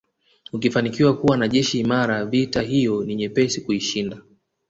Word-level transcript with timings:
Ukifanikiwa 0.53 1.17
kuwa 1.17 1.37
na 1.37 1.47
jeshi 1.47 1.79
imara 1.79 2.25
vita 2.25 2.61
hiyo 2.61 3.03
ni 3.05 3.15
vyepesi 3.15 3.61
kuishinda 3.61 4.21